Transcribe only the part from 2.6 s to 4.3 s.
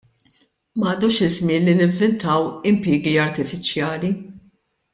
impjiegi artifiċjali.